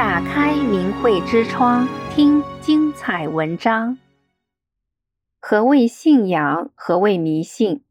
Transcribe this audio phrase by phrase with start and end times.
[0.00, 3.98] 打开明慧之窗，听精彩文章。
[5.38, 6.70] 何谓信仰？
[6.74, 7.84] 何谓迷信？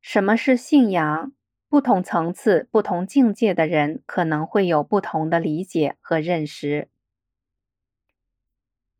[0.00, 1.32] 什么是信仰？
[1.68, 6.88] 不同层次、不同境界的人可能会有不同的理解和认识。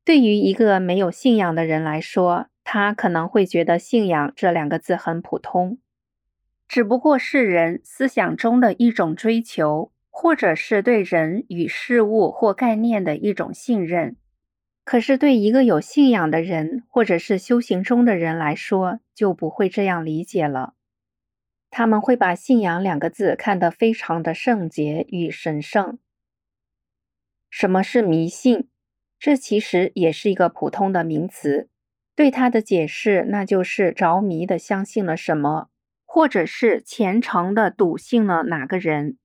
[0.04, 5.78] 对于一个没有信仰的人来说，他可能会觉得“信仰”这两个字很普通，
[6.68, 9.90] 只不过是人思想中的一种追求，
[10.22, 14.18] 或者是对人与事物或概念的一种信任。
[14.84, 20.74] 可是，对一个有信仰的人，或者是修行中的人来说，就不会这样理解了。
[21.70, 25.98] 他们会把“信仰”两个字看得非常的圣洁与神圣。
[27.48, 28.68] 什么是迷信？
[29.18, 31.70] 这其实也是一个普通的名词，
[32.14, 35.70] 对它的解释，那就是着迷的相信了什么，
[36.04, 39.16] 或者是虔诚的笃信了哪个人。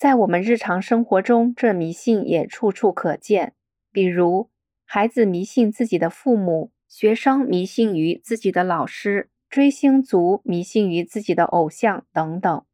[0.00, 3.52] 在我们日常生活中，这迷信也处处可见。
[3.92, 4.48] 比如，
[4.86, 12.64] 孩子迷信自己的父母，学生迷信于自己的老师，追星族迷信于自己的偶像等等。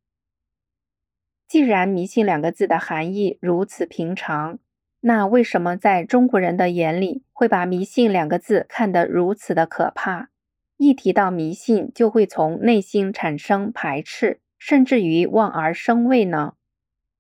[1.49, 4.61] 既然迷信两个字的含义如此平常，
[5.01, 10.29] 那为什么在中国人的眼里会把迷信两个字看得如此的可怕？
[10.77, 16.53] 一提到迷信，就会从内心产生排斥，甚至于望而生畏呢？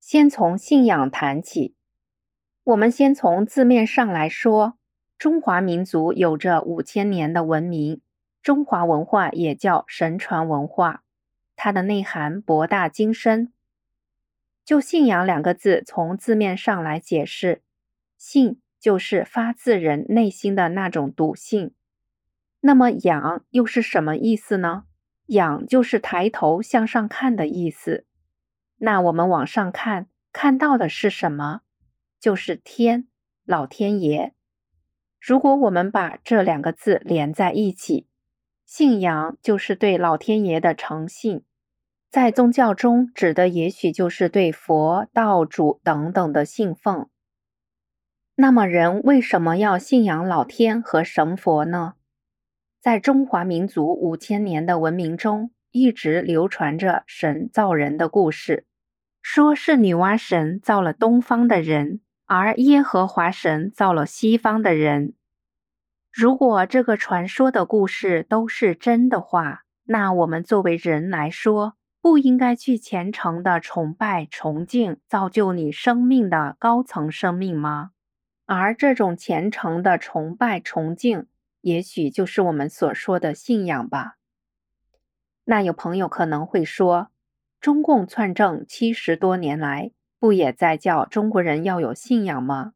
[0.08, 1.74] 先从信仰谈起。
[2.62, 4.78] 我们先从字面上来说，
[5.18, 8.00] 中华民族有着五千年的文明，
[8.40, 11.02] 中华文化也叫神传文化，
[11.56, 13.52] 它的内涵博大精深。
[14.64, 17.62] 就信仰两个字，从字面上来解释，
[18.16, 21.74] 信就是发自人内心的那种笃信。
[22.60, 24.84] 那么仰又是什么意思呢？
[25.26, 28.05] 仰就是抬头向上看的意思。
[28.78, 31.62] 那我们往上看，看到的是什么？
[32.20, 33.08] 就是天，
[33.44, 34.34] 老天爷。
[35.20, 38.06] 如果我们把这两个字连在一起，
[38.64, 41.44] 信仰就是对老天爷的诚信，
[42.10, 47.08] 在宗教中指的也许就是对佛、道主等等的信奉。
[48.34, 51.94] 那么，人为什么要信仰老天和神佛呢？
[52.81, 58.64] 在中华民族五千年的文明中，一直流传着神造人的故事，
[59.20, 62.00] 说是女娲神造了东方的人。
[62.25, 65.12] 而耶和华神造了西方的人。
[66.10, 77.91] 如果这个传说的故事都是真的话，那我们作为人来说，不应该去虔诚的崇拜、崇敬造就你生命的高层生命吗？
[78.47, 81.26] 而这种虔诚的崇拜、崇敬，
[81.60, 84.16] 也许就是我们所说的信仰吧。
[85.48, 87.08] 那有朋友可能会说，
[87.60, 92.72] 中共篡政七十多年来，不也在叫中国人要有信仰吗？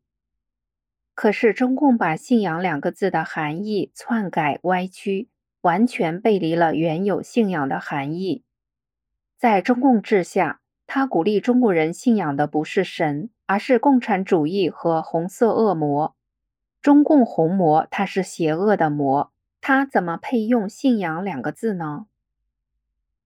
[1.17, 5.29] 可是中共把“信仰”两个字的含义篡改歪曲，
[5.63, 8.45] 完全背离了原有信仰的含义。
[9.37, 16.15] 在中共治下，他鼓励中国人信仰的不是神，而是共产主义和红色恶魔。
[16.81, 22.07] 中共红魔，它是邪恶的魔，它怎么配用“信仰”两个字呢？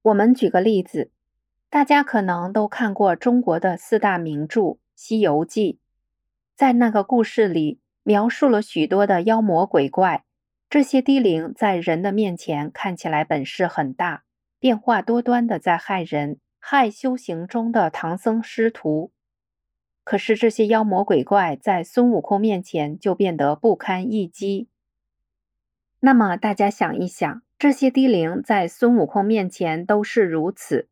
[0.05, 1.11] 我们举个例子。
[1.71, 4.61] 大家可能都看过中国的四大名著
[4.95, 5.73] 《西游记》，
[6.55, 10.25] 在那个故事里描述了许多的妖魔鬼怪，
[10.69, 14.25] 这些低灵在人的面前看起来本事很大，
[14.61, 19.11] 变化多端的在害人，害修行中的唐僧师徒。
[20.05, 24.69] 可是这些妖魔鬼怪在孙悟空面前就变得不堪一击。
[26.01, 30.87] 那么大家想一想，这些低灵在孙悟空面前都是如此。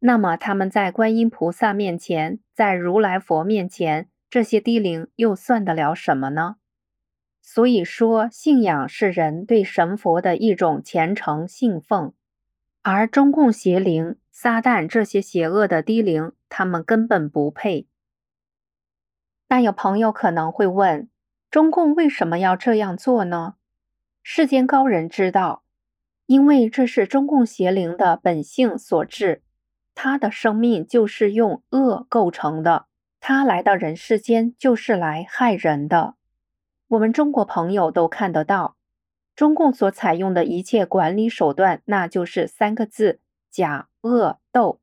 [0.00, 6.56] 那么他们在观音菩萨面前，在如来佛面前，这些低灵又算得了什么呢？
[7.40, 12.12] 所以说，信仰是人对神佛的一种虔诚信奉，
[12.82, 17.86] 而中共邪灵、撒旦这些邪恶的低灵，他们根本不配。
[19.46, 21.08] 但有朋友可能会问：
[21.52, 23.54] 中共为什么要这样做呢？
[24.24, 25.62] 世间高人知道，
[26.26, 29.42] 因为这是中共邪灵的本性所致。
[29.94, 32.86] 他的生命就是用恶构成的，
[33.18, 36.16] 他来到人世间就是来害人的。
[36.88, 38.76] 我们中国朋友都看得到，
[39.34, 43.20] 中共所采用的一切管理手段，那就是三个字：
[43.50, 44.80] 假恶斗。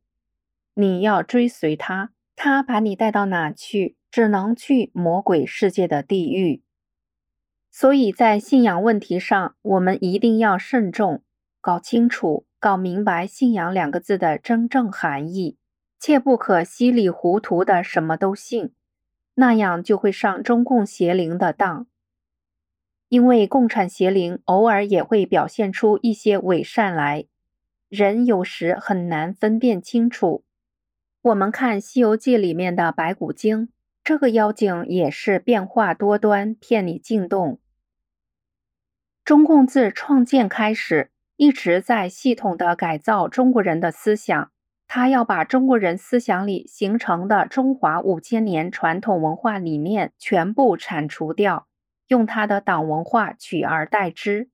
[0.73, 3.95] 你要追随他，他把你带到哪去？
[4.09, 6.61] 只能去魔鬼世界的地狱。
[7.71, 11.23] 所以在信仰问题上，我们一定要慎重，
[11.63, 12.45] 搞清楚。
[12.59, 15.57] 搞明白“信仰”两个字的真正含义，
[15.99, 18.73] 切不可稀里糊涂的什么都信，
[19.33, 21.87] 那样就会上中共邪灵的当。
[23.09, 27.25] 因为共产邪灵偶尔也会表现出一些伪善来，
[27.89, 30.45] 人有时很难分辨清楚。
[31.21, 33.67] 我们看《西游记》里面的白骨精，
[34.05, 37.59] 这个妖精也是变化多端，骗你进洞。
[39.25, 41.11] 中共自创建开始，
[41.43, 44.49] 一直在系统地改造中国人的思想，
[44.87, 51.67] 他要把中国人思想里形成的中华五千年传统文化理念全部铲除掉。
[52.07, 54.49] 用他的党文化取而代之。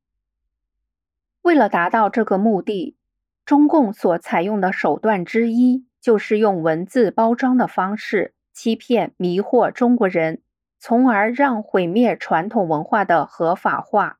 [1.43, 2.97] 为了达到这个目的，
[3.45, 10.41] 中共所采用的手段之一，就是用文字包装的方式欺骗、迷惑中国人，
[10.79, 14.18] 从而让毁灭传统文化的合法化。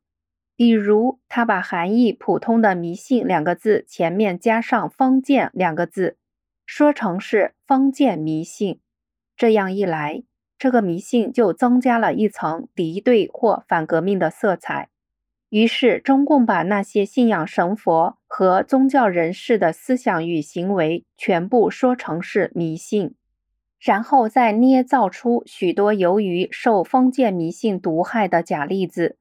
[0.60, 6.18] 比如，他把含义普通的“迷信”两个字前面加上“封建”两个字，
[6.66, 8.82] 说成是“封建迷信”。
[9.38, 10.22] 这样一来，
[10.58, 14.90] 这个迷信就增加了一层敌对或反革命的色彩，
[15.48, 23.16] 于是中共把那些信仰神佛和宗教人士的思想与行为全部说成是迷信，
[23.80, 29.16] 然后再捏造出许多由于受封建迷信毒害的假例子，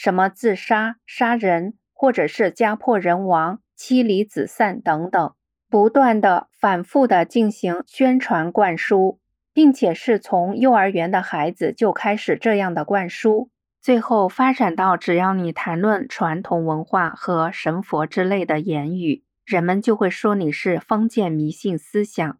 [0.00, 5.34] 什么自杀、杀人，或者是家破人亡、妻离子散等等，
[5.68, 9.18] 不断的、反复的进行宣传灌输。
[9.52, 13.50] 并且是从幼儿园的孩子就开始这样的灌输，
[13.80, 22.38] 最后发展到只要你谈论传统文化和神佛之类的言语，人们就会说你是封建迷信思想。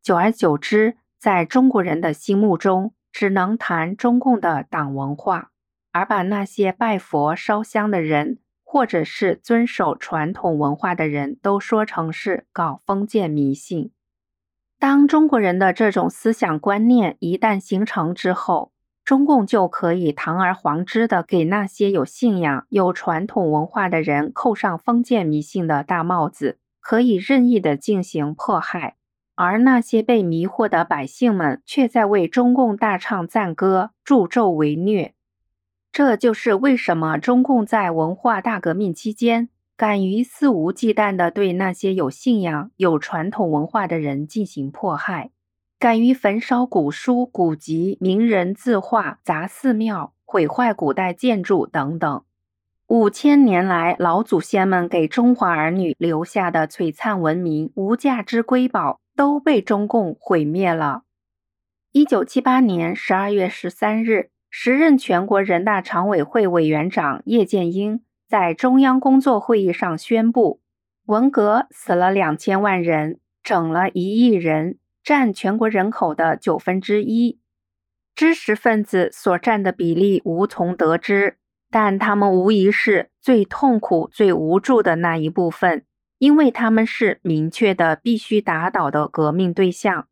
[0.00, 5.50] 久而久之，在中国人的心目中，只能谈中共的党文化，
[5.94, 13.92] 而把那些拜佛烧香的人，或者是遵守传统文化的人都说成是搞封建迷信。
[14.80, 18.72] 当中国人的这种思想观念一旦形成之后，
[19.04, 28.96] 中共就可以堂而皇之的给那些有信仰、有传统文化的人扣上封建迷信的大帽子，可以任意的进行迫害，
[29.36, 35.13] 而那些被迷惑的百姓们却在为中共大唱赞歌、助纣为虐。
[35.94, 45.30] 这就是为什么中共在文化大革命期间，敢于肆无忌惮地对那些有信仰、有传统文化的人进行迫害，
[45.78, 52.24] 敢于焚烧古书、古籍、名人字画、砸寺庙、毁坏古代建筑等等。
[52.88, 61.02] 五千年来，老祖先们给中华儿女留下的璀璨文明、无价之瑰宝，都被中共毁灭了。
[61.92, 68.04] 一九七八年十二月十三日，时任全国人大常委会委员长叶剑英。
[68.28, 70.60] 在中央工作会议上宣布，
[71.06, 77.40] 文革死了两千万人，整了一亿人，占全国人口的九分之一。
[78.14, 81.36] 知识分子所占的比例无从得知，
[81.68, 85.84] 但他们无疑是最痛苦、最无助的那一部分，
[86.18, 90.06] 因为他们是明确的必须打倒的革命对象。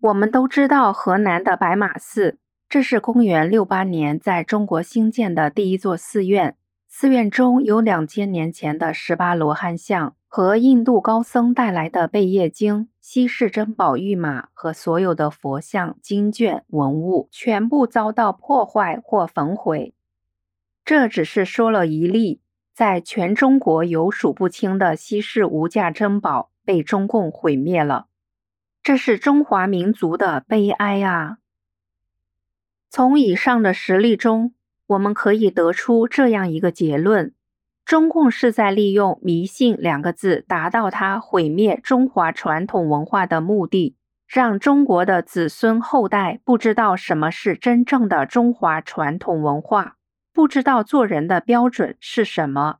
[0.00, 6.56] 我们都知道河南的白马寺，这是公元六八年在中国兴建的第一座寺院。
[6.88, 19.94] 寺院中有两千年前的十八罗汉像和印度高僧带来的贝叶经、稀世珍宝玉马和所有的佛像、经卷、文物全部遭到破坏或焚毁。
[20.84, 22.40] 这只是说了一例，
[22.74, 28.06] 在全中国有数不清的稀世无价珍宝被中共毁灭了。
[28.82, 31.38] 这是中华民族的悲哀啊！
[32.96, 34.54] 从以上的实例中，
[34.86, 37.34] 我们可以得出这样一个结论：
[37.84, 49.98] 中共是在利用“迷信”两个字，达到它毁灭中华传统文化的目的，让中国的子孙后代不知道什么是真正的中华传统文化，
[50.32, 52.78] 不知道做人的标准是什么。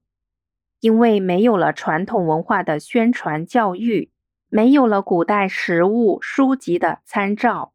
[0.81, 4.11] 因为没有了传统文化的宣传教育，
[4.49, 7.75] 没有了古代实物书籍的参照。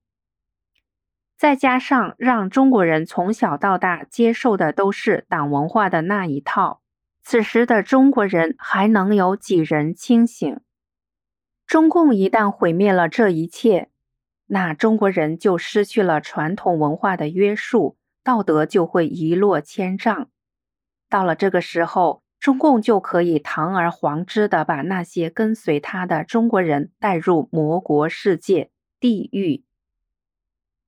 [1.41, 6.81] 再加上让中国人从小到大接受的都是党文化的那一套，
[7.23, 10.59] 此时的中国人还能有几人清醒？
[11.65, 13.89] 中共一旦毁灭了这一切，
[14.45, 20.29] 那中国人就失去了传统文化的约束，道德就会一落千丈。
[21.09, 28.69] 到了这个时候，中共就可以堂而皇之的把那些跟随他的中国人带入魔国世界、
[28.99, 29.63] 地狱。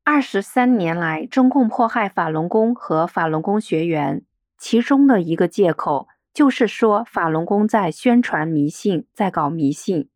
[0.05, 4.21] 二十三年来，中共迫害法轮功和法轮功学员，
[4.57, 10.09] 其中的一个借口就是说法轮功在宣传迷信，在搞迷信。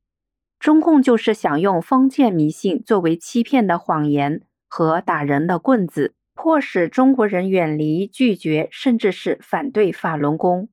[0.59, 10.67] 中共就是想用封建迷信作为欺骗的谎言，和打人的棍子，迫使中国人远离、拒绝，甚至是反对法轮功。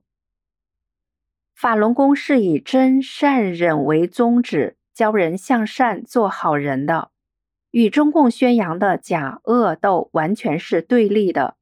[1.55, 7.11] 法轮功是以真善忍为宗旨，教人向善、做好人的，
[7.75, 11.57] 与中共宣扬的假恶斗完全是对立的。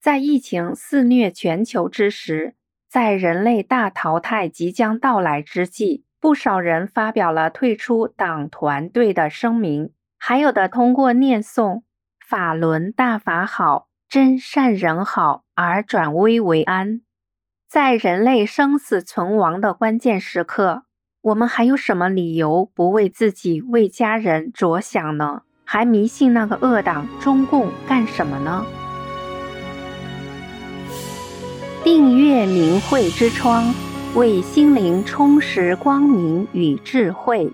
[0.00, 2.54] 在疫情肆虐全球之时，
[2.88, 11.82] 在人类大淘汰即将到来之际，不少人发表了退出党团队的声明，还有的通过念诵
[12.24, 17.00] “法轮大法好，真善人好”而转危为安。
[17.68, 20.84] 在人类生死存亡的关键时刻，
[21.22, 25.42] 我们还有什么理由不为自己、为家人着想呢？
[25.64, 28.64] 还迷信那个恶党中共干什么呢？
[31.84, 33.74] 订阅明慧之窗，
[34.14, 37.52] 为心灵充实光明与智慧。